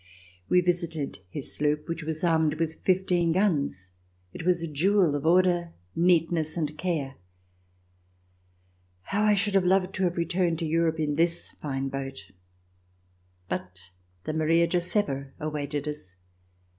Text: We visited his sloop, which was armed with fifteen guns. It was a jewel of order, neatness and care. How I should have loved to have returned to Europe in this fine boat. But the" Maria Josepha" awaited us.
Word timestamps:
We 0.49 0.61
visited 0.61 1.19
his 1.29 1.55
sloop, 1.55 1.87
which 1.87 2.01
was 2.01 2.23
armed 2.23 2.55
with 2.55 2.81
fifteen 2.81 3.33
guns. 3.33 3.91
It 4.33 4.47
was 4.47 4.63
a 4.63 4.67
jewel 4.67 5.13
of 5.13 5.27
order, 5.27 5.73
neatness 5.95 6.57
and 6.57 6.75
care. 6.75 7.17
How 9.03 9.21
I 9.23 9.35
should 9.35 9.53
have 9.53 9.63
loved 9.63 9.93
to 9.93 10.03
have 10.05 10.17
returned 10.17 10.57
to 10.57 10.65
Europe 10.65 10.99
in 10.99 11.17
this 11.17 11.51
fine 11.61 11.89
boat. 11.89 12.31
But 13.47 13.91
the" 14.23 14.33
Maria 14.33 14.65
Josepha" 14.65 15.33
awaited 15.39 15.87
us. 15.87 16.15